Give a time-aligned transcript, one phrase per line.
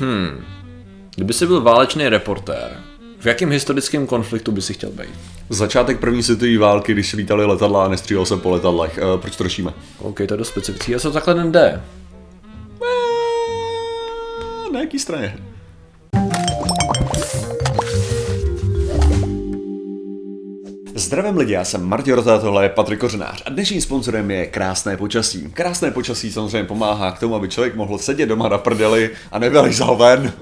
[0.00, 0.44] Hmm.
[1.14, 2.76] Kdyby jsi byl válečný reportér,
[3.20, 5.10] v jakém historickém konfliktu by si chtěl být?
[5.48, 8.98] Začátek první světové války, když lítali letadla a nestřílel se po letadlech.
[9.14, 9.72] Uh, proč to řešíme?
[9.98, 10.92] OK, to je dost specifický.
[10.92, 11.82] Já jsem takhle den jde.
[12.82, 15.36] Eh, Na jaký straně?
[21.08, 24.96] Zdravím lidi, já jsem Martin Rota, tohle je Patrik Kořenář a dnešním sponzorem je krásné
[24.96, 25.50] počasí.
[25.52, 29.96] Krásné počasí samozřejmě pomáhá k tomu, aby člověk mohl sedět doma na prdeli a nevylejzal
[29.96, 30.32] ven.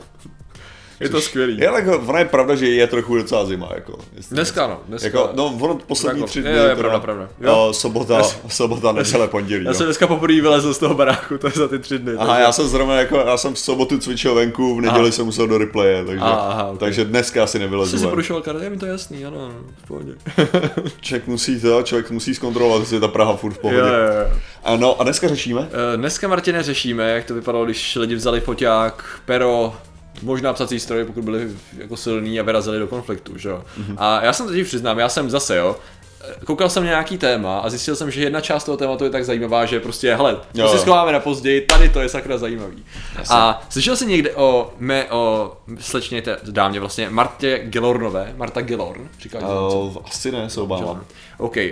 [1.00, 1.58] Je to skvělý.
[1.58, 3.98] Je, jako, ono je pravda, že je trochu docela zima, jako.
[4.30, 5.06] Dneska no, dneska.
[5.06, 7.28] Jako, no, ono poslední Jako, tři je, dny, je, teda, pravda, pravda.
[7.40, 7.50] Jo.
[7.50, 7.72] Jo.
[7.72, 9.64] sobota, sobota, neděle, pondělí.
[9.64, 9.74] Já no.
[9.74, 12.12] jsem dneska poprvé vylezl z toho baráku, to je za ty tři dny.
[12.18, 15.10] Aha, já jsem zrovna jako, já jsem v sobotu cvičil venku, v neděli Aha.
[15.10, 16.78] jsem musel do replaye, takže, Aha, aha, ok.
[16.78, 19.54] takže dneska asi nevylezu Jsi si porušoval karty, je mi to jasný, ano, ano,
[19.84, 20.12] v pohodě.
[21.00, 23.78] Člověk musí to, člověk musí zkontrolovat, jestli je ta Praha furt v pohodě.
[23.78, 24.36] Jo, jo, jo.
[24.64, 25.68] Ano, a dneska řešíme?
[25.94, 29.74] Eh, Dneska, Martine, řešíme, jak to vypadalo, když lidi vzali foťák, pero,
[30.22, 31.48] možná psací stroj, pokud byli
[31.78, 33.64] jako silní a vyrazili do konfliktu, že jo.
[33.76, 33.96] Mhm.
[33.98, 35.76] A já jsem teď přiznám, já jsem zase, jo,
[36.20, 39.10] eh, koukal jsem na nějaký téma a zjistil jsem, že jedna část toho tématu je
[39.10, 42.84] tak zajímavá, že prostě, hele, to si schováme na později, tady to je sakra zajímavý.
[43.30, 49.08] A slyšel jsi někde o, mé, o slečně té dámě vlastně, Martě Gilornové, Marta Gilorn,
[49.20, 51.04] říká uh, Uh, asi ne, se obávám.
[51.38, 51.62] OK, uh,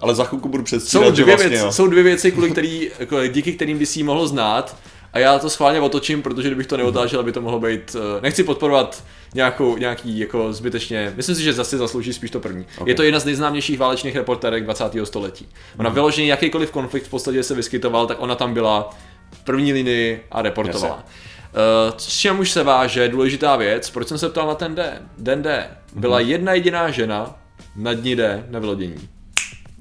[0.00, 1.72] Ale za chvilku budu jsou předstírat, že dvě, vlastně věci, jo.
[1.72, 4.76] jsou dvě věci, kvůli který, jako, díky kterým by si ji mohl znát.
[5.18, 7.96] A já to schválně otočím, protože kdybych to neotáčel, by to mohlo být.
[8.18, 11.12] eh, Nechci podporovat nějakou, nějaký jako zbytečně.
[11.16, 12.66] Myslím si, že zase zaslouží spíš to první.
[12.78, 12.90] Okay.
[12.90, 15.06] Je to jedna z nejznámějších válečných reportérek 20.
[15.06, 15.48] století.
[15.78, 18.90] Ona vyloženě jakýkoliv konflikt v podstatě se vyskytoval, tak ona tam byla
[19.32, 20.94] v první linii a reportovala.
[20.96, 25.02] Uh, s čím už se váže důležitá věc, proč jsem se ptal na ten D.
[25.18, 25.68] Den D.
[25.94, 27.34] Byla jedna jediná žena
[27.76, 29.08] na dní D na vylodění.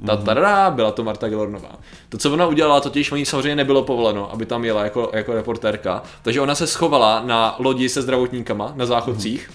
[0.06, 1.72] Ta tada, byla to Marta Gilornová.
[2.10, 6.04] To, co ona udělala, totiž oni samozřejmě nebylo povoleno, aby tam jela jako, jako reportérka,
[6.22, 9.52] takže ona se schovala na lodi se zdravotníkama na záchodcích,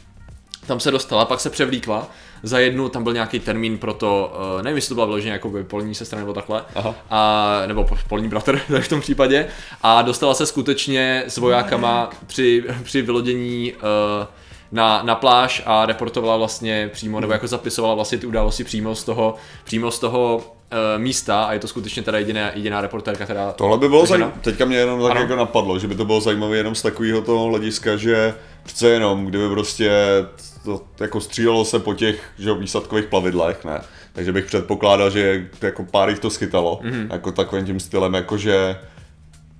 [0.66, 2.06] tam se dostala, pak se převlíkla,
[2.42, 5.48] za jednu tam byl nějaký termín pro to, uh, nevím, jestli to byla vyloženě jako
[5.48, 6.94] by polní sestra nebo takhle, Aha.
[7.10, 9.48] a, nebo po- polní bratr tak v tom případě,
[9.82, 14.26] a dostala se skutečně s vojákama při, při vylodění uh,
[14.72, 19.04] na, na pláž a reportovala vlastně přímo, nebo jako zapisovala vlastně ty události přímo z
[19.04, 19.34] toho,
[19.64, 20.42] přímo z toho uh,
[21.02, 24.32] místa a je to skutečně teda jediná, jediná reportérka, která Tohle by bylo zajímavé.
[24.40, 25.20] Teďka mě jenom tak Ano.
[25.20, 29.26] jako napadlo, že by to bylo zajímavé jenom z takového toho hlediska, že přece jenom,
[29.26, 29.90] kdyby prostě
[30.64, 33.80] to jako střílelo se po těch že, výsadkových plavidlech, ne?
[34.12, 36.92] Takže bych předpokládal, že jako pár jich to schytalo, Mhm.
[36.92, 37.12] mm-hmm.
[37.12, 38.76] jako takovým tím stylem, jakože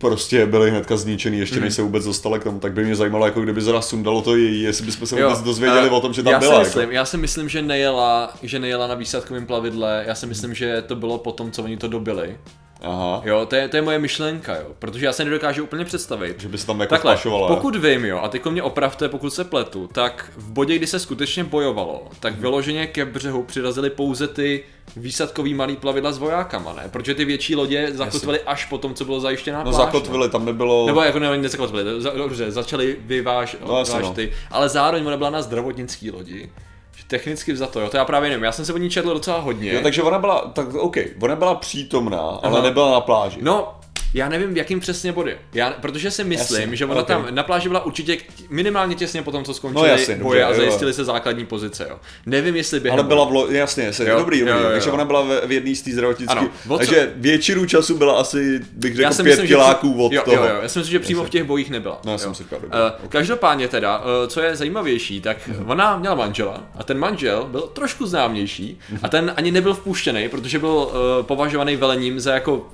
[0.03, 1.65] prostě byli hnedka zničený, ještě Mhm.
[1.65, 4.37] než se vůbec dostali k tomu, tak by mě zajímalo, jako kdyby zra sundalo to
[4.37, 6.59] její, jestli bychom se Jo, vůbec dozvěděli eh, o tom, že tam já byla.
[6.59, 6.93] Si myslím, jako.
[6.93, 10.97] Já si myslím, že nejela, že nejela na výsadkovém plavidle, já si myslím, že to
[10.97, 12.37] bylo po tom, co oni to dobili.
[12.85, 16.41] Aha, Jo, to je, to je moje myšlenka, jo, protože já se nedokážu úplně představit.
[16.41, 17.49] že by se tam jako Takhle, vpašovala.
[17.49, 20.99] pokud vím, jo, a teď mě opravte, pokud se pletu, tak v bodě, kdy se
[20.99, 24.65] skutečně bojovalo, tak vyloženě ke břehu přirazili pouze ty
[24.97, 26.83] výsadkový malý plavidla s vojákama, ne?
[26.93, 30.45] Protože ty větší lodě zakotvily až po tom, co bylo zajištěná No pláž, zakotvili, tam
[30.45, 30.87] nebylo...
[30.87, 34.13] Nebo jako ne, nezakotvili, za, dobře, začali vyváž, No, vyváž no.
[34.15, 36.51] ty, ale zároveň ona byla na zdravotnický lodi.
[36.97, 39.39] Že technicky vzato, jo, to já právě nevím, já jsem se o ní četl docela
[39.39, 39.73] hodně.
[39.73, 42.63] Jo, takže ona byla, tak OK, ona byla přítomná, ale Aha.
[42.63, 43.39] nebyla na pláži.
[43.43, 43.75] No,
[44.15, 45.37] já nevím, v jakým přesně body.
[45.55, 47.07] Já, protože si myslím, Jasně, že ona ok.
[47.07, 48.17] tam na pláži byla určitě
[48.51, 50.95] minimálně těsně po tom, co skončili No jasně, boje dobře, a jo, zajistili jo.
[50.95, 51.99] se základní pozice, jo.
[52.27, 53.47] Nevím, jestli během ale byla v lo...
[53.51, 54.73] jasně, jasně, Jo, dobrý, jo, dobrý, jo, jo.
[54.73, 57.99] takže ona byla ve- v jedné z té zdravotnické, Ano, o co- takže většinu času
[57.99, 60.37] byla asi, bych řekl, já pět myslím, že kiláků při- od jo, toho.
[60.37, 62.01] Jo, jo, já si myslím, že přímo v těch bojích nebyla.
[62.05, 62.19] No, já jo.
[62.19, 66.85] jsem si říkal, Eh, Každopádně teda, eh, co je zajímavější, tak ona měla manžela a
[66.85, 72.21] ten manžel byl trošku známější a ten ani nebyl vpuštěný, protože byl eh, považovaný velením
[72.21, 72.67] za jako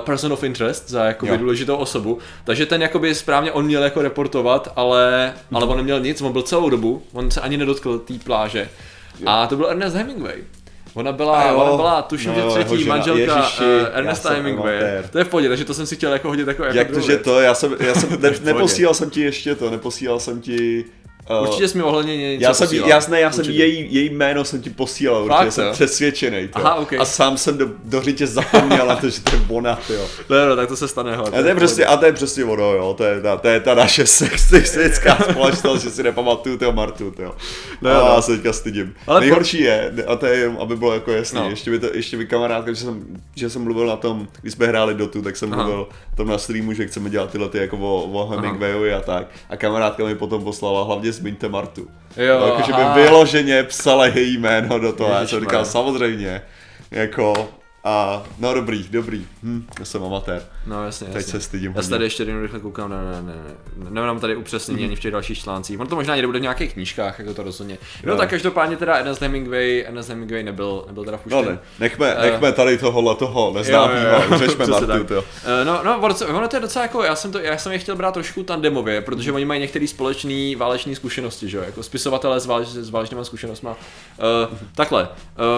[0.00, 1.38] person of interest, za jakoby Jo.
[1.38, 6.22] důležitou osobu, takže ten jakoby správně on měl jako reportovat, ale, ale on neměl nic,
[6.22, 8.68] on byl celou dobu, on se ani nedotkl té pláže
[9.26, 10.36] a to byl Ernest Hemingway.
[10.94, 11.56] Ona byla, jo.
[11.56, 12.94] ona byla tuším, No že jo, třetí žena.
[12.94, 14.78] manželka Ježiši, uh, já Ernesta jsem Hemingwaye.
[14.78, 15.08] amatér.
[15.08, 17.06] To je v pohodě, takže to jsem si chtěl jako hodit jako, jako Jak druhou
[17.06, 20.40] to, že to, já jsem, já jsem ne, neposílal jsem ti ještě to, neposílal jsem
[20.40, 20.84] ti...
[21.30, 22.88] Uh, Určitě jsi mi ohledně něco já jsem, posílal.
[22.90, 23.58] já, ne, já jsem Určitě.
[23.58, 26.48] její, její jméno jsem ti posílal, Fakt, protože jsem přesvědčený.
[26.52, 26.92] Aha, ok.
[26.92, 30.06] A sám jsem do, do řitě zapomněl na to, že to je ona, jo.
[30.30, 31.28] No, no, tak to se stane, hele.
[31.30, 33.60] A to je prostě, a to je přesně ono, jo, to je ta, to je
[33.60, 37.34] ta naše sexistická společnost, že si nepamatuju toho Martu, jo.
[37.82, 38.14] No, No, a no.
[38.14, 38.94] já se teďka stydím.
[39.06, 41.44] Ale Nejhorší je, a to je aby bylo jako jasný, No.
[41.44, 41.50] no.
[41.50, 43.04] ještě by to, ještě by kamarádka, že jsem,
[43.36, 45.62] že jsem mluvil na tom, když jsme hráli Dotu, tak jsem Aha.
[45.62, 49.26] mluvil tom na streamu, že chceme dělat tyhle ty jako o, o Hemingwayovi a tak.
[49.50, 51.88] A kamarádka mi potom poslala, hlavně zmiňte Martu.
[52.16, 52.94] Jo, no, jakože by aha.
[52.94, 56.42] vyloženě psala její jméno do toho, já jsem říkal, samozřejmě,
[56.90, 57.48] jako,
[57.84, 59.26] A no dobrý, dobrý.
[59.42, 60.42] Hm, já jsem amatér.
[60.66, 61.32] No jasně, Teď jasně.
[61.32, 63.34] se stydím Já se tady ještě jednou rychle koukám, ne, ne, ne,
[63.76, 65.80] ne, nemám tady upřesnění ani v těch dalších článcích.
[65.80, 67.78] On to možná někde bude v nějakých knížkách, jako to rozhodně.
[68.04, 68.18] No, Jo.
[68.18, 71.54] tak každopádně teda Ernest Hemingway, Ernest Hemingway nebyl, nebyl teda No puštěn.
[71.54, 72.30] ne, nechme, Eh.
[72.30, 75.24] nechme tady tohohle toho, neznámýho, řešme Martu, jo.
[75.44, 77.96] Eh, No, no, ono, to je docela jako, já jsem, to, já jsem je chtěl
[77.96, 82.46] brát trošku tandemově, protože oni mají některé společné váleční zkušenosti, že jo, jako spisovatele s,
[82.46, 83.70] váleč, s válečnýma zkušenostma.
[83.70, 85.08] Uh, takhle,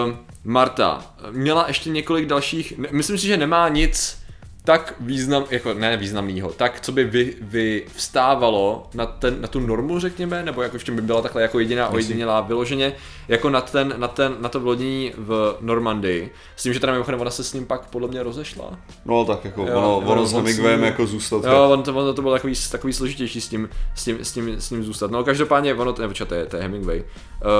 [0.07, 0.13] uh,
[0.43, 4.21] Marta měla ještě několik dalších, myslím si, že nemá nic
[4.63, 9.59] tak význam, jako ne významného, tak co by vy, vy vstávalo na, ten, na tu
[9.59, 12.93] normu, řekněme, nebo jako v čem by byla takhle jako jediná ojedinělá vyloženě,
[13.27, 16.33] jako na, ten, na, ten, na to vlodění v Normandii.
[16.55, 18.79] S tím, že teda mimochodem ona se s ním pak podle mě rozešla.
[19.05, 21.43] No tak jako Jo, ono, ono on s Hemingwayem jako zůstat.
[21.45, 24.61] Jo, on to, ono to bylo takový, takový složitější s tím, s tím, s tím,
[24.61, 25.11] s tím zůstat.
[25.11, 27.03] No každopádně, ono, nebo čo, to je, to je Hemingway.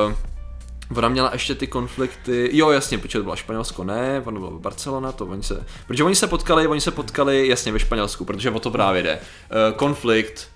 [0.07, 0.13] Uh,
[0.97, 5.11] Ona měla ještě ty konflikty, jo jasně, protože to bylo Španělsko, ne, ono bylo Barcelona,
[5.11, 8.59] to oni se, protože oni se potkali, oni se potkali jasně ve Španělsku, protože o
[8.59, 9.19] to právě jde.
[9.19, 10.47] Uh, konflikt,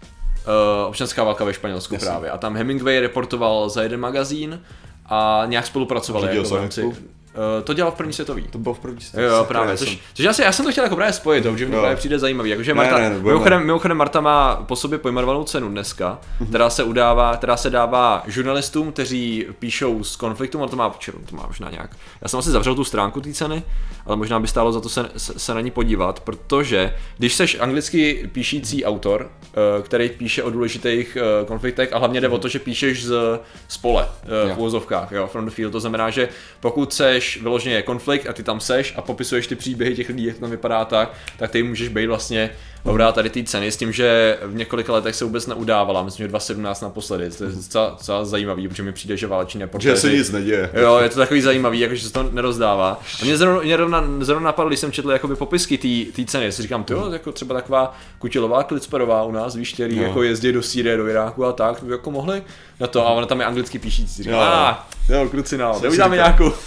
[0.81, 2.07] uh, občanská válka ve Španělsku Jasně.
[2.07, 2.31] právě.
[2.31, 4.61] A tam Hemingway reportoval za jeden magazín
[5.05, 6.27] a nějak spolupracovali.
[6.27, 7.03] Řídil Jako v rámci, sanitku?
[7.37, 8.43] Uh, to dělal v první světový.
[8.43, 9.77] To bylo v první Jo, jo, právě.
[9.77, 11.95] Což, což já, si, já jsem to chtěl jako právě spojit, to, že mi právě
[11.95, 12.49] přijde zajímavý.
[12.49, 16.83] Jakože Marta, ne, ne, mimochodem, mimochodem Marta má po sobě pojmenovanou cenu dneska, která se
[16.83, 21.43] udává, která se dává žurnalistům, kteří píšou z konfliktu, on to má, počkej, to má
[21.47, 21.95] možná nějak.
[22.21, 23.63] Já jsem asi zavřel tu stránku té ceny,
[24.05, 27.57] ale možná by stálo za to se, se, se na ní podívat, protože když seš
[27.59, 32.47] anglicky píšící autor, eh, který píše o důležitých eh, konfliktech a hlavně jde o to,
[32.47, 34.07] že píšeš z, z pole
[34.55, 36.29] v jo, from the field, to znamená, že
[36.59, 40.25] pokud seš vyloženě je konflikt a ty tam seš a popisuješ ty příběhy těch lidí,
[40.25, 42.51] jak to tam vypadá tak, tak ty můžeš být vlastně
[42.85, 46.27] laureát tady té ceny s tím, že v několika letech se vůbec neudávala, myslím, že
[46.27, 49.97] 2017 naposledy, to je docela, docela zajímavý, protože mi přijde, že váleční Že reportéři...
[50.01, 50.69] se nic neděje.
[50.73, 52.99] Jo, je to takový zajímavý, jakože se to nerozdává.
[53.21, 55.77] A mě zrovna, mě zrovna, zrovna napadlo, když jsem četl jakoby popisky
[56.15, 60.03] té ceny, si říkám, jo, jako třeba taková Kutilová, Klicperová u nás, víš, který Jo.
[60.03, 62.43] jako jezdí do Sýrie, do Iráku a tak, by jako mohli
[62.79, 64.45] na to, a ona tam je anglicky píšící, říkám, Jo.
[64.45, 66.27] a, jo, kluci, no, si neuděláme říkal.
[66.29, 66.57] nějakou,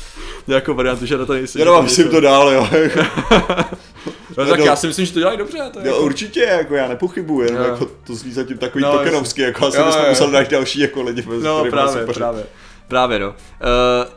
[0.46, 1.58] nějakou variantu, že na to nejsi.
[1.58, 2.68] Já dávám si to dál, jo.
[4.44, 4.66] no, tak no.
[4.66, 7.46] já si myslím, že to dělají dobře, to je Jo, jako, určitě, jako já nepochybuji,
[7.48, 7.70] jenom Jo.
[7.70, 10.08] jako to zní zatím takový No, no, tokenovský, jako asi Jo, bychom jo.
[10.08, 12.44] museli najít další jako lidi, No právě, právě.
[12.88, 13.28] Právě no.
[13.28, 13.34] Uh,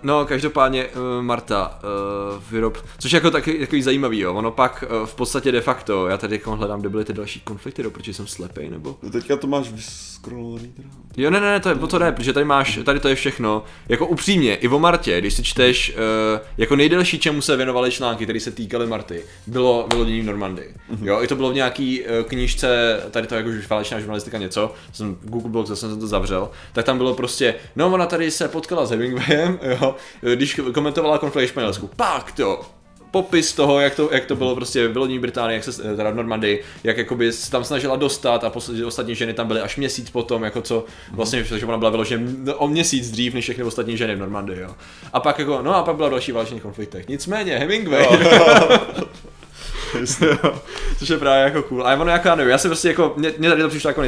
[0.03, 4.33] no, každopádně uh, Marta uh, vyrob, což je jako taky, takový zajímavý, jo.
[4.33, 7.39] Ono pak uh, v podstatě de facto, já tady jako hledám, kde byly ty další
[7.39, 8.95] konflikty, do, protože jsem slepej, nebo?
[9.03, 10.89] No teďka to máš vyskrolovaný teda.
[11.17, 13.63] Jo, ne, ne, ne, to je, to ne, protože tady máš, tady to je všechno.
[13.89, 18.23] Jako upřímně, i o Martě, když si čteš, uh, jako nejdelší, čemu se věnovaly články,
[18.23, 20.75] které se týkaly Marty, bylo vylodění v Normandii.
[21.01, 24.73] Jo, i to bylo v nějaký uh, knížce, tady to jako už válečná žurnalistika něco,
[24.93, 28.47] jsem Google Blog, zase jsem to zavřel, tak tam bylo prostě, no ona tady se
[28.61, 29.95] potkala s Hemingwayem, jo,
[30.35, 32.61] když komentovala konflikt v Španělsku, pak to,
[33.11, 36.15] popis toho, jak to, jak to bylo prostě v Lodní Británii, jak se, teda v
[36.15, 40.09] Normandii, jak jakoby se tam snažila dostat a poslední ostatní ženy tam byly až měsíc
[40.09, 44.15] potom, jako co vlastně, že ona byla vyloženě o měsíc dřív než všechny ostatní ženy
[44.15, 44.75] v Normandii, jo.
[45.13, 47.07] A pak jako, no a pak byla další válečný konfliktech.
[47.07, 48.19] Nicméně, Hemingway, Jo,
[50.99, 51.87] což je právě jako cool.
[51.87, 54.01] A ono jako, já nevím, já si prostě jako, mě, mě tady to přišlo jako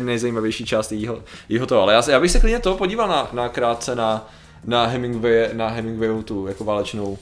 [0.00, 3.48] nejzajímavější, část jeho, jeho toho, ale já, já bych se klidně toho podíval na, na
[3.48, 4.28] krátce na,
[4.64, 7.18] na Hemingway, na Hemingwayovu tu jako válečnou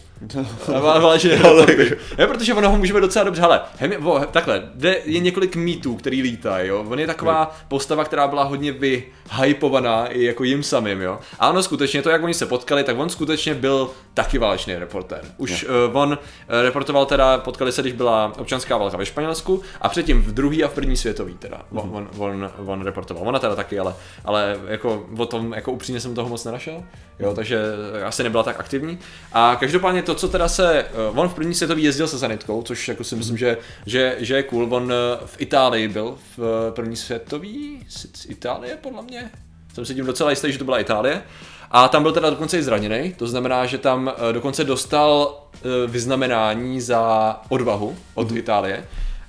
[0.67, 1.97] Vá- Válečný reporty.
[2.19, 5.97] Je, protože ono ho můžeme docela dobře, hele, Hemi, vo, takhle, jde, je několik mýtů,
[5.97, 11.01] který lítají, jo, on je taková postava, která byla hodně vyhypovaná i jako jim samým,
[11.01, 14.75] jo, a ono skutečně to, jak oni se potkali, tak on skutečně byl taky válečný
[14.75, 15.21] reportér.
[15.37, 16.17] Už uh, on uh,
[16.63, 20.69] reportoval teda, potkali se, když byla občanská válka ve Španělsku a předtím v druhý a
[20.69, 25.07] v první světový teda, on, on, on, on reportoval, ona teda taky, ale, ale jako
[25.17, 26.83] o tom, jako upřímně jsem toho moc nenašel,
[27.19, 27.63] jo, takže
[28.07, 28.99] asi nebyla tak aktivní.
[29.33, 32.89] A každopádně to, co teda se, eh, on v první světový jezdil se sanitkou, což
[32.89, 36.73] jako si myslím, že, že, že je cool, on eh, v Itálii byl v eh,
[36.73, 37.87] první světový,
[38.29, 39.31] Itálie podle mě,
[39.75, 41.23] jsem si tím docela jistý, že to byla Itálie.
[41.71, 45.41] A tam byl teda dokonce i zraněný, to znamená, že tam dokonce dostal
[45.87, 48.85] vyznamenání za odvahu od Itálie.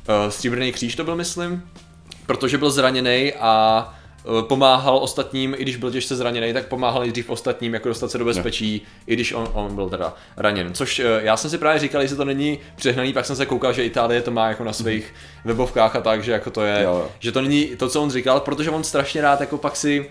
[0.09, 1.69] Eh, Stříbrný kříž to byl, myslím,
[2.25, 3.93] protože byl zraněný a
[4.41, 8.25] pomáhal ostatním, i když byl těžce zraněný, tak pomáhal nejdřív ostatním, jako dostat se do
[8.25, 10.74] bezpečí, i když on, on byl teda raněn.
[10.74, 13.74] Což eh, já jsem si právě říkal, jestli to není přehnaný, pak jsem se koukal,
[13.74, 15.13] že Itálie to má jako na svých
[15.45, 17.12] webovkách a tak, že jako to je, Jo, jo.
[17.19, 20.09] že to není to, co on říkal, protože on strašně rád jako pak si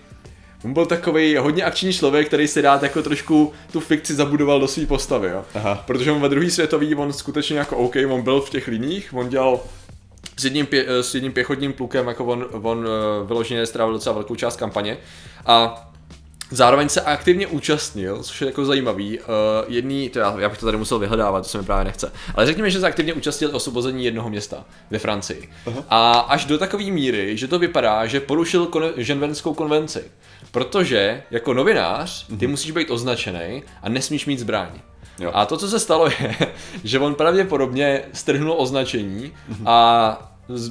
[0.65, 4.69] On byl takový hodně akční člověk, který si rád jako trošku tu fikci zabudoval do
[4.69, 5.45] své postavy, jo.
[5.55, 5.85] Aha.
[5.87, 9.29] Protože on ve druhý světový, on skutečně jako OK, on byl v těch liních, on
[9.29, 9.61] dělal
[10.39, 14.35] s jedním, pě, s jedním pěchotním plukem, jako on, on eh, vyloženě strávil docela velkou
[14.35, 14.99] část kampaně
[15.47, 15.85] a
[16.51, 19.25] Zároveň se aktivně účastnil, což je jako zajímavý, uh,
[19.69, 22.47] jedný, to já, já bych to tady musel vyhledávat, to se mi právě nechce, ale
[22.47, 25.49] řekněme, že se aktivně účastnil osvobození jednoho města ve Francii.
[25.67, 25.85] Uh-huh.
[25.89, 30.05] A až do takové míry, že to vypadá, že porušil kon- ženvenskou konvenci.
[30.51, 32.49] Protože jako novinář ty uh-huh.
[32.49, 34.69] musíš být označený a nesmíš mít zbraň.
[35.19, 35.31] Jo.
[35.35, 36.37] A to, co se stalo, je,
[36.85, 39.33] že on pravděpodobně strhnul označení
[39.67, 40.19] a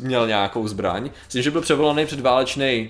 [0.02, 2.90] měl nějakou zbraň, s tím, že byl převolaný předválečný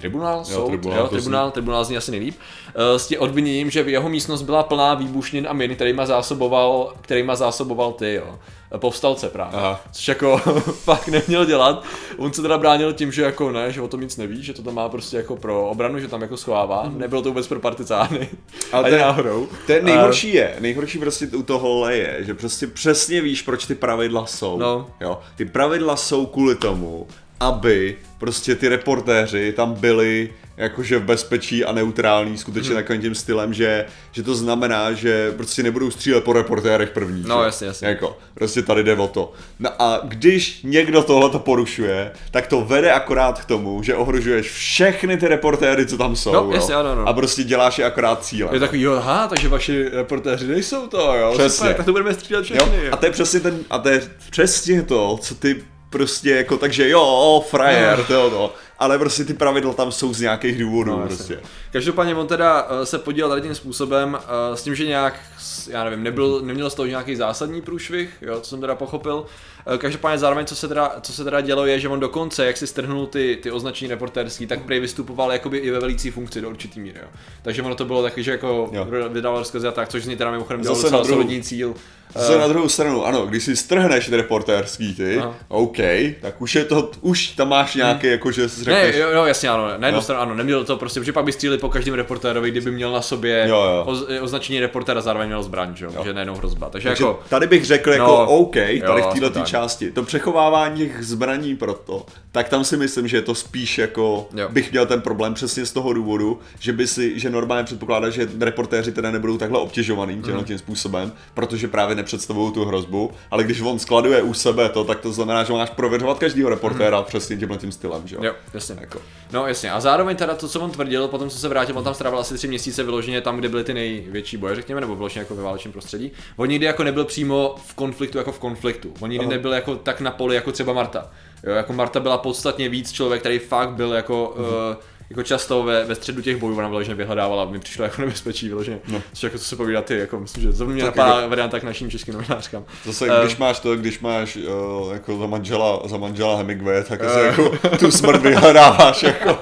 [0.00, 3.82] tribunál, jo, soud, tribunál, jo, tribunál, tribunál zní asi nejlíp, uh, s tím odviněním, že
[3.82, 8.38] v jeho místnost byla plná výbušnin a min, kterýma zásoboval, kterýma zásoboval ty, jo
[8.76, 9.58] povstalce právě.
[9.58, 9.80] Aha.
[9.92, 10.38] Což jako
[10.84, 11.84] fakt neměl dělat.
[12.16, 14.62] On se teda bránil tím, že jako ne, že o tom nic neví, že to
[14.62, 16.82] tam má prostě jako pro obranu, že tam jako schovává.
[16.82, 16.98] Mm.
[16.98, 18.28] Nebylo to vůbec pro partizány.
[18.72, 19.48] Ale ten, náhodou.
[19.66, 24.26] Ten nejhorší je, nejhorší prostě u toho je, že prostě přesně víš, proč ty pravidla
[24.26, 24.58] jsou.
[24.58, 24.90] No.
[25.00, 25.18] Jo?
[25.36, 27.06] Ty pravidla jsou kvůli tomu,
[27.40, 32.82] aby prostě ty reportéři tam byli jakože v bezpečí a neutrální, skutečně hmm.
[32.82, 37.24] takovým tím stylem, že, že to znamená, že prostě nebudou střílet po reportérech první.
[37.26, 37.44] No že?
[37.44, 37.88] jasně, jasně.
[37.88, 39.32] Jako, prostě tady jde o to.
[39.58, 44.50] No a když někdo tohle to porušuje, tak to vede akorát k tomu, že ohrožuješ
[44.50, 46.32] všechny ty reportéry, co tam jsou.
[46.32, 47.08] No, jasně, ano, no.
[47.08, 48.54] A prostě děláš je akorát cílem.
[48.54, 51.32] Je takový, jo, aha, takže vaši reportéři nejsou to, jo.
[51.32, 51.50] Přesně.
[51.50, 52.84] Super, tak to budeme střílet všechny.
[52.84, 52.92] Jo?
[52.92, 55.62] A to je přesně ten, a to je přesně to, co ty
[55.96, 60.58] prostě jako, takže jo, frajer, to, to ale prostě ty pravidla tam jsou z nějakých
[60.58, 61.40] důvodů no, prostě.
[61.72, 65.20] Každopádně on teda uh, se podílel tady tím způsobem uh, s tím, že nějak,
[65.68, 69.26] já nevím, nebyl, neměl z toho nějaký zásadní průšvih, jo, co jsem teda pochopil.
[69.66, 72.56] Uh, každopádně zároveň, co se, teda, co se teda dělo, je, že on dokonce, jak
[72.56, 76.50] si strhnul ty, ty označení reportérský, tak prej vystupoval jakoby i ve velící funkci do
[76.50, 76.98] určitý míry.
[77.02, 77.08] Jo.
[77.42, 78.86] Takže ono to bylo taky, že jako jo.
[79.08, 81.74] vydal rozkazy a tak, což z něj teda mimochodem dělal docela solidní cíl.
[82.14, 85.34] Zase uh, na druhou stranu, ano, když si strhneš reportérský ty, Aha.
[85.48, 85.76] OK,
[86.20, 88.12] tak už je to, už tam máš nějaký, hmm.
[88.12, 88.94] jako že řekneš...
[88.94, 90.02] Ne, jo, jo, jasně ano, na jednu no.
[90.02, 93.02] stranu ano, neměl to prostě, protože pak by stříleli po každém reportérovi, kdyby měl na
[93.02, 93.84] sobě jo, jo.
[93.86, 96.04] Oz, označení reportéra, zároveň měl zbraň, že, jo.
[96.04, 96.70] že nejenom hrozba.
[96.70, 97.20] Takže, Takže jako...
[97.28, 101.56] tady bych řekl jako no, OK, tady jo, v této části, to přechovávání těch zbraní
[101.56, 104.48] proto, tak tam si myslím, že je to spíš jako, jo.
[104.50, 108.28] bych měl ten problém přesně z toho důvodu, že by si, že normálně předpokládá, že
[108.40, 110.44] reportéři teda nebudou takhle obtěžovaný tímhle mm.
[110.44, 115.00] tím způsobem, protože právě nepředstavují tu hrozbu, ale když on skladuje u sebe to, tak
[115.00, 117.04] to znamená, že máš prověřovat každého reportéra mm.
[117.04, 118.24] přesně tímhle tím stylem, že jo?
[118.24, 118.76] Jo, jasně.
[118.80, 119.02] Jako.
[119.32, 121.94] No jasně, a zároveň teda to, co on tvrdil, potom co se vrátil, on tam
[121.94, 125.34] strávil asi tři měsíce vyloženě tam, kde byly ty největší boje, řekněme, nebo vyloženě jako
[125.34, 126.12] ve válečném prostředí.
[126.36, 128.94] On nikdy jako nebyl přímo v konfliktu jako v konfliktu.
[129.00, 129.36] On nikdy Aha.
[129.36, 131.10] nebyl jako tak na poli jako třeba Marta.
[131.44, 134.42] Jo, jako Marta byla podstatně víc člověk, který fakt byl jako mm-hmm.
[134.42, 134.76] uh,
[135.10, 138.78] jako často ve, ve středu těch bojů ona vyloženě vyhledávala, mi přišlo jako nebezpečí vyloženě.
[138.88, 139.02] No.
[139.12, 141.62] Což jako co se povídá ty, jako myslím, že zrovna mě napadá jako, variant tak
[141.62, 142.64] našim českým novinářkám.
[142.84, 147.00] Zase, uh, když máš to, když máš uh, jako za manžela, za manžela Hemingway, tak
[147.00, 149.28] uh, jako tu smrt vyhledáváš jako.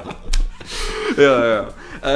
[1.18, 1.66] jo, jo.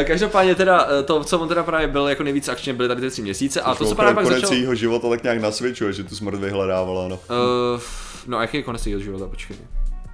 [0.04, 3.22] Každopádně teda to, co on teda právě byl jako nejvíc akčně, byly tady ty tři
[3.22, 4.52] měsíce a to, co právě pak začalo...
[4.52, 7.14] jeho života tak nějak nasvědčuje, že tu smrt vyhledávala, no.
[7.14, 7.80] Uh,
[8.26, 9.56] no a jaký je konec jeho života, počkej.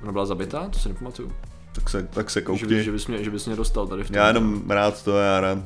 [0.03, 0.69] Ona byla zabitá?
[0.73, 1.33] To si nepamatuju.
[1.75, 2.69] Tak se, tak se koukni.
[2.69, 4.17] Že, že, bys mě, že bys mě dostal tady v tom.
[4.17, 5.59] Já jenom rád to, já rád.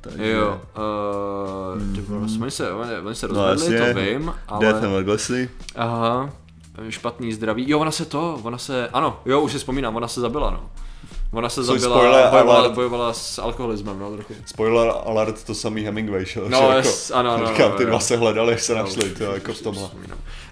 [0.00, 0.30] Takže...
[0.30, 0.60] Jo,
[2.08, 4.60] uh, oni se, oni, oni se no, rozhodli, no, to vím, ale...
[4.60, 5.50] Death and Legacy.
[5.76, 6.30] Aha,
[6.88, 7.70] špatný zdraví.
[7.70, 10.70] Jo, ona se to, ona se, ano, jo, už si vzpomínám, ona se zabila, no.
[11.36, 14.34] Ona se zabila, bojovala, bojovala s alkoholismem, no trochu.
[14.46, 16.40] Spoiler alert, to samý Hemingway, že?
[16.48, 17.46] No, že yes, jako, ano, ano.
[17.46, 19.88] Říkám, ty dva se hledali, se no, našli, to jako v tomhle.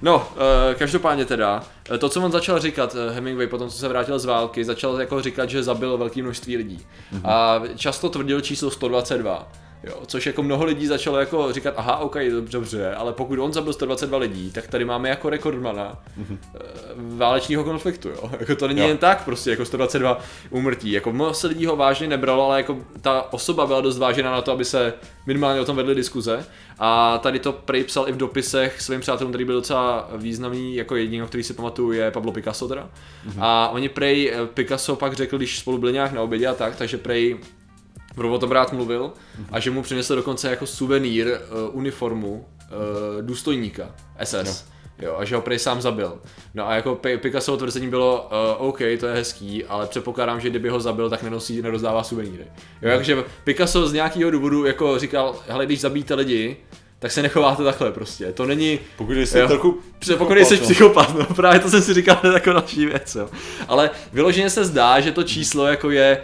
[0.03, 3.89] No, uh, každopádně teda, eh, to, co on začal říkat, eh, Hemingway, potom co se
[3.89, 6.79] vrátil z války, začal jako říkat, že zabil velké množství lidí.
[7.15, 7.31] Mm-hmm.
[7.31, 9.49] A často tvrdil číslo 122.
[9.87, 13.53] Jo, což jako mnoho lidí začalo jako říkat, aha, ok, dobře, dobře, ale pokud on
[13.53, 16.39] zabil 122 lidí, tak tady máme jako rekordmana mm-hmm.
[17.17, 18.31] válečního konfliktu, jo.
[18.41, 18.89] Jako to není jo.
[18.89, 20.19] jen tak prostě, jako 122
[20.51, 20.93] úmrtí.
[20.93, 24.43] Jako mnoho se lidí ho vážně nebralo, ale jako ta osoba byla dost vážená na
[24.43, 24.95] to, aby se
[25.27, 26.47] minimálně o tom vedly diskuze.
[26.79, 30.97] A tady to prej psal i v dopisech svým přátelům, který byl docela významný, jako
[30.97, 32.83] jediný, který si pamatuju, je Pablo Picasso teda.
[32.83, 33.39] Mm-hmm.
[33.41, 36.77] A oni prej, eh, Picasso pak řekl, když spolu byli nějak na obědě a tak,
[36.77, 37.39] takže prej
[38.17, 39.13] o tom rád mluvil
[39.53, 43.95] a že mu přinesl dokonce jako suvenýr uh, uniformu uh, důstojníka
[44.25, 44.45] SS.
[44.45, 44.75] No.
[44.99, 46.19] Jo, a že ho prej sám zabil.
[46.55, 50.69] No a jako Picasso tvrzení bylo, uh, OK, to je hezký, ale předpokládám, že kdyby
[50.69, 52.45] ho zabil, tak nenosí, nerozdává suvenýry.
[52.83, 52.97] Jo, no.
[52.97, 56.57] takže Picasso z nějakého důvodu jako říkal, hele, když zabíte lidi,
[56.99, 58.33] tak se nechováte takhle prostě.
[58.33, 58.79] To není...
[58.97, 59.81] Pokud jsi jo, trochu
[60.19, 63.29] Pokud jsi psychopat, no právě to jsem si říkal, jako další věc, jo.
[63.69, 66.21] Ale vyloženě se zdá, že to číslo jako je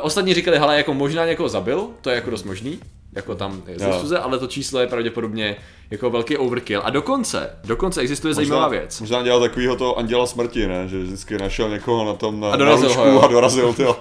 [0.00, 2.80] ostatní říkali, hele, jako možná někoho zabil, to je jako dost možný,
[3.12, 5.56] jako tam je diskuze, ale to číslo je pravděpodobně
[5.90, 6.80] jako velký overkill.
[6.84, 9.00] A dokonce, dokonce existuje možná, zajímavá věc.
[9.00, 10.88] Možná dělal takovýho to anděla smrti, ne?
[10.88, 13.96] Že vždycky našel někoho na tom na, a dorazil na ho, a dorazil, jo.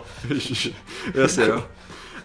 [1.13, 1.63] Jasně, jo.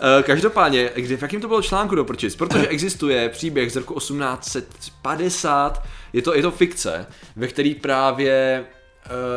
[0.00, 2.36] Eh, Každopádně, kdy, v jakém to bylo článku do prčic?
[2.36, 8.64] Protože existuje příběh z roku 1850, je to, je to fikce, ve který právě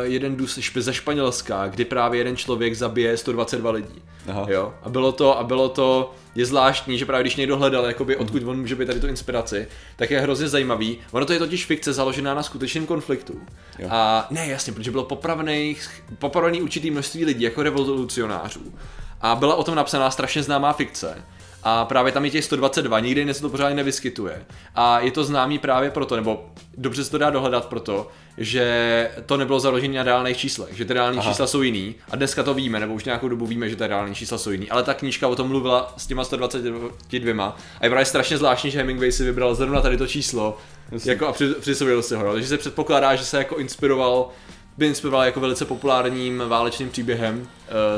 [0.02, 4.02] jeden dus ze Španělska, kdy právě jeden člověk zabije 122 lidí.
[4.28, 4.46] Aha.
[4.48, 4.74] Jo?
[4.82, 8.42] A bylo to, a bylo to, je zvláštní, že právě když někdo hledal, jakoby, odkud
[8.42, 10.98] on může být tady tu inspiraci, tak je hrozně zajímavý.
[11.12, 13.40] Ono to je totiž fikce založená na skutečném konfliktu.
[13.78, 13.88] Jo.
[13.90, 18.74] A ne, jasně, protože bylo popravených, popravený určitý množství lidí jako revolucionářů.
[19.20, 21.24] A byla o tom napsaná strašně známá fikce.
[21.64, 24.44] A právě tam je těch 122, nikdy se to pořádně nevyskytuje.
[24.74, 29.36] A je to známý právě proto, nebo dobře se to dá dohledat proto, že to
[29.36, 31.30] nebylo založené na reálných číslech, že ty reální Aha.
[31.30, 31.94] čísla jsou jiný.
[32.10, 34.70] A dneska to víme, nebo už nějakou dobu víme, že ty reální čísla jsou jiný.
[34.70, 37.56] Ale ta knížka o tom mluvila s těma 122.
[37.80, 40.58] A je právě strašně zvláštní, že Hemingway si vybral zrovna tady to číslo
[41.04, 42.32] jako a při, si ho.
[42.32, 44.28] Takže se předpokládá, že se jako inspiroval
[44.78, 47.46] by inspiroval jako velice populárním válečným příběhem uh,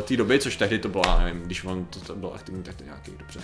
[0.02, 2.74] té doby, což tehdy to bylo, já nevím, když on to, to byl aktivní, tak
[2.74, 3.40] to nějaký dobře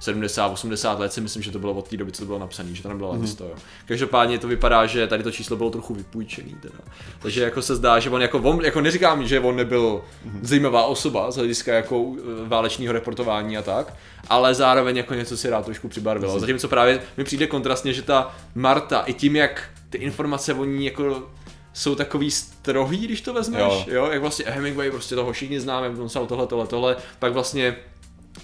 [0.00, 2.74] 70, 80 let si myslím, že to bylo od té doby, co to bylo napsané,
[2.74, 3.34] že to nebylo mm.
[3.36, 3.54] to, jo.
[3.86, 6.78] Každopádně to vypadá, že tady to číslo bylo trochu vypůjčený teda.
[7.18, 10.02] Takže jako se zdá, že on jako, on, jako neříkám, že on nebyl
[10.42, 13.94] zajímavá osoba z hlediska jako eh, válečního reportování a tak,
[14.28, 16.40] ale zároveň jako něco si rád trošku přibarvilo.
[16.40, 20.84] Zatímco právě mi přijde kontrastně, že ta Marta i tím, jak ty informace o ní
[20.84, 21.30] jako
[21.72, 23.84] jsou takový strohý, když to vezmeš, jo.
[23.86, 24.08] Jo.
[24.10, 27.76] jak vlastně Hemingway, prostě toho všichni známe, on psal tohle, tohle, tohle, pak vlastně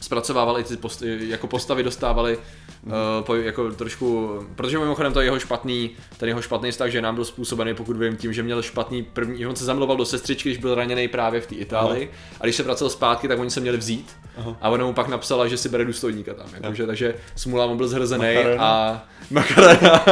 [0.01, 2.39] zpracovával i ty post, jako postavy dostávali
[2.83, 2.93] mm.
[2.93, 7.15] uh, po, jako trošku, protože mimochodem to jeho špatný, ten jeho špatný vztah, že nám
[7.15, 10.49] byl způsobený, pokud vím, tím, že měl špatný první, že on se zamiloval do sestřičky,
[10.49, 13.61] když byl raněný právě v té Itálii a když se vracel zpátky, tak oni se
[13.61, 14.57] měli vzít Aha.
[14.61, 17.89] a ona mu pak napsala, že si bere důstojníka tam, jakože, takže smůla, on byl
[17.89, 20.05] zhrzený a Macarena.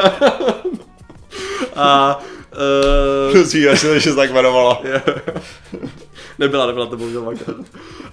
[1.77, 2.19] a
[2.57, 4.83] uh, Prosím, já jsem se tak jmenovala.
[6.39, 7.33] nebyla, nebyla to bohužel.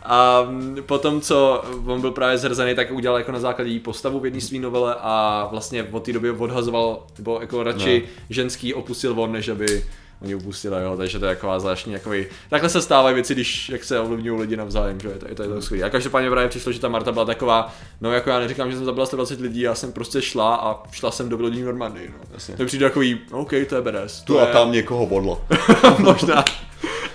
[0.03, 4.19] A mm, potom, co on byl právě zhrzený, tak udělal jako na základě jí postavu
[4.19, 8.09] v jedné své novele a vlastně od té doby odhazoval, nebo jako radši No.
[8.29, 9.85] ženský opustil on, než aby
[10.21, 13.83] oni upustili, jo, takže to je taková zvláštní takový, takhle se stávají věci, když jak
[13.83, 15.87] se ovlivňují lidi navzájem, že je to, je to, je to skvělé.
[15.87, 18.85] A každopádně právě přišlo, že ta Marta byla taková, no jako já neříkám, že jsem
[18.85, 22.23] zabila 120 lidí, já jsem prostě šla a šla jsem do vylodění Normandii, no.
[22.33, 22.55] Jasně.
[22.55, 24.21] To přijde takový, OK, to je beres.
[24.21, 25.37] Tu a je, tam někoho bodla.
[25.99, 26.45] Možná.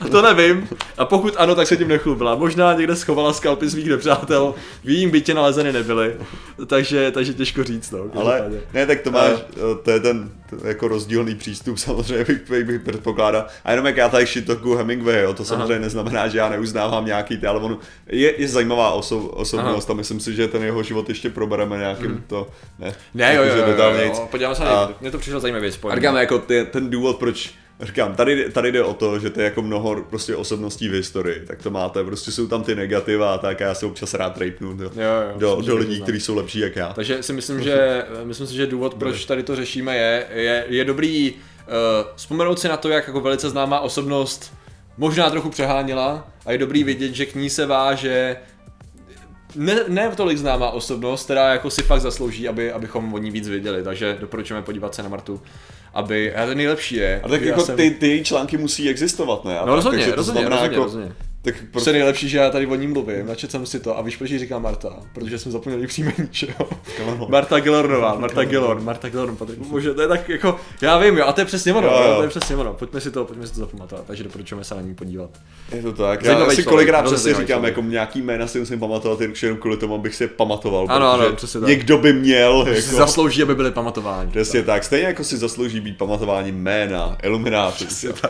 [0.00, 0.68] A to nevím.
[0.98, 2.34] A pokud ano, tak se tím nechlubila.
[2.34, 4.54] Možná někde schovala skalpy svých nepřátel,
[4.84, 6.16] v jejím bytě nalezeny nebyly.
[6.66, 7.98] Takže, takže těžko říct, no.
[8.14, 9.32] Ale ne, tak to máš,
[9.82, 13.46] to je ten t- jako rozdílný přístup samozřejmě bych, bych, bych předpokládal.
[13.64, 15.82] A jenom jak já tady šitoku Hemingway, jo, to samozřejmě Aha.
[15.82, 17.78] neznamená, že já neuznávám nějaký ty, ale on
[18.08, 22.24] je, je zajímavá oso, osobnost a myslím si, že ten jeho život ještě probereme nějakým
[22.26, 24.18] to, ne, Ne, jo, jo, jakože jo, jo, detailnějc.
[24.18, 26.00] jo, podíváme se A- na Mně to přišlo zajímavě A spojené.
[26.00, 29.44] říkám, jako ty, ten důvod, proč Říkám, tady, tady jde o to, že to je
[29.44, 33.38] jako mnoho prostě osobností v historii, tak to máte, prostě jsou tam ty negativa a
[33.38, 36.34] tak a já se občas rád rejpnu do, Jo, jo, do, do lidí, kteří jsou
[36.34, 36.92] lepší jak já.
[36.92, 40.84] Takže si myslím, že, myslím si, že důvod, proč tady to řešíme, je, je, je
[40.84, 41.38] dobrý uh,
[42.16, 44.52] vzpomenout si na to, jak jako velice známá osobnost
[44.96, 48.36] možná trochu přeháněla a je dobrý vidět, že k ní se váže
[49.54, 53.48] ne, ne tolik známá osobnost, která jako si fakt zaslouží, aby, abychom o ní víc
[53.48, 55.40] věděli, takže doporučujeme podívat se na Martu,
[55.96, 59.44] aby, a to nejlepší je, A tak já jako jsem- ty, ty články musí existovat,
[59.44, 59.58] ne?
[59.58, 61.12] A No tak, rozhodně, takže to rozhodně, znamená rozhodně, jako, rozhodně.
[61.46, 64.02] Tak Prostě prostě nejlepší, že já tady o ní mluvím, načet jsem si to a
[64.02, 66.68] víš, proč jí říkám Marta, protože jsem zapomněl její příjmení, že jo?
[67.28, 71.26] Marta Gellornová, Marta Gellorn, Marta Gellorn, Patrik, bože, to je tak jako, já vím, jo,
[71.26, 73.46] a to je přesně ono, Jo, jo, to je přesně ono, pojďme si to, pojďme
[73.46, 75.30] si to zapamatovat, takže doporučujeme se na ní podívat.
[75.72, 76.24] je to tak.
[76.24, 79.76] Zajímavý Já si kolikrát přesně říkám, jako nějaký jména si musím pamatovat jen jenom kvůli
[79.76, 80.86] tomu, abych si je pamatoval.
[80.88, 81.68] Ano, ano, přesně tak.
[81.68, 84.30] Někdo by měl, Si jako, zaslouží, aby byli pamatováni.
[84.30, 84.84] Přesně tak.
[84.84, 87.84] Stejně jako si zaslouží být pamatování jména, iluminátů,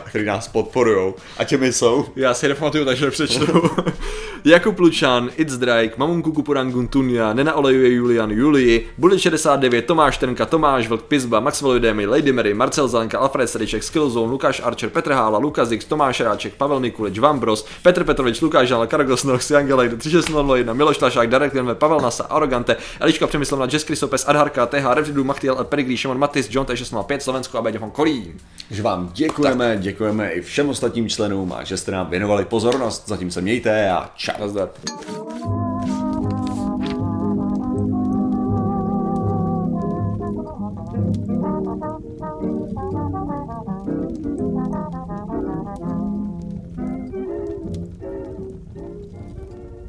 [0.05, 1.13] který nás podporují.
[1.37, 2.05] A těmi jsou.
[2.15, 3.69] Já si je nepamatuju, takže nepřečtu.
[4.45, 10.45] Jakub Lučan, It's Drake, Mamun Kukupurangun Tunia, Nena Olejuje Julian Julii, Bullet 69, Tomáš Trnka,
[10.45, 15.11] Tomáš Vlk, Pizba, Maxwell Udemy, Lady Mary, Marcel Zelenka, Alfred Srdiček, Skillzone, Lukáš Archer, Petr
[15.11, 19.67] Hála, Lukas Dix, Tomáš Ráček, Pavel Mikulič, Vambros, Petr Petrovič, Lukáš Žal, Kargos Nox, Jan
[19.67, 24.93] Gelek, 3601, Miloš Lašák, Darek Lenve, Pavel Nasa, Arogante, Eliška Přemyslovna, Jess Krysopes, Adharka, TH,
[24.93, 28.33] Revridu, Machtiel, Perigrí, Šimon Matis, John T605, Slovensko a Beďovon Kolín.
[28.67, 29.79] Takže vám děkujeme, tak.
[29.79, 33.07] děkujeme i všem ostatním členům a že jste nám věnovali pozornost podcast.
[33.07, 34.33] Zatím se mějte a čau.
[34.39, 34.69] Nazdar.